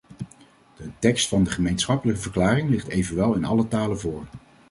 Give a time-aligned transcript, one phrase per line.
[0.77, 4.25] De tekst van de gemeenschappelijke verklaring ligt evenwel in alle talen voor.